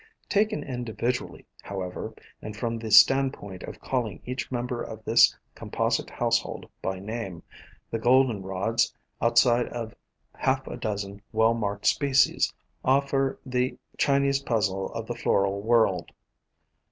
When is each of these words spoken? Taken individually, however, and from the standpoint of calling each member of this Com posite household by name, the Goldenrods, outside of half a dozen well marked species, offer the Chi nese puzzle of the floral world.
Taken 0.29 0.63
individually, 0.63 1.45
however, 1.61 2.15
and 2.41 2.57
from 2.57 2.79
the 2.79 2.89
standpoint 2.89 3.61
of 3.61 3.79
calling 3.79 4.19
each 4.25 4.51
member 4.51 4.81
of 4.81 5.05
this 5.05 5.35
Com 5.53 5.69
posite 5.69 6.09
household 6.09 6.67
by 6.81 6.97
name, 6.97 7.43
the 7.91 7.99
Goldenrods, 7.99 8.95
outside 9.21 9.67
of 9.67 9.93
half 10.33 10.65
a 10.65 10.75
dozen 10.75 11.21
well 11.31 11.53
marked 11.53 11.85
species, 11.85 12.51
offer 12.83 13.37
the 13.45 13.77
Chi 13.99 14.17
nese 14.17 14.43
puzzle 14.43 14.91
of 14.93 15.05
the 15.05 15.13
floral 15.13 15.61
world. 15.61 16.11